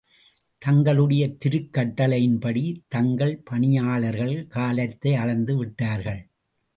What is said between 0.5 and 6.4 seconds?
தங்களுடைய திருக் கட்டளையின் படி, தங்கள் பணியாளர்கள், காலத்தை அளந்து விட்டார்கள்.